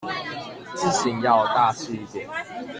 [0.73, 2.27] 字型要大器一點